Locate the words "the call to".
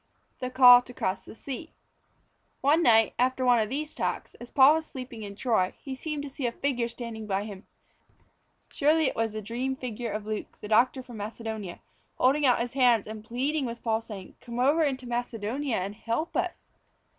0.41-0.95